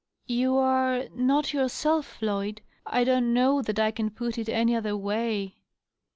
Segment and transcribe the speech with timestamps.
[0.25, 1.01] "You are..
[1.15, 2.63] ifu>t yourself, Floyd.
[2.87, 5.57] I don't know that I can put it any other way."